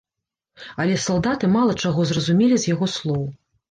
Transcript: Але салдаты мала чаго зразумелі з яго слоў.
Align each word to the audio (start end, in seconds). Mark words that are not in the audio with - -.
Але 0.85 0.95
салдаты 1.05 1.51
мала 1.59 1.79
чаго 1.85 2.01
зразумелі 2.15 2.55
з 2.61 2.75
яго 2.77 2.95
слоў. 3.01 3.27